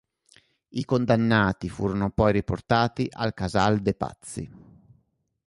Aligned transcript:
I 0.69 0.83
condannati 0.83 1.69
furono 1.69 2.09
poi 2.09 2.31
riportati 2.31 3.07
al 3.11 3.35
Casal 3.35 3.81
de' 3.83 3.93
Pazzi. 3.93 4.51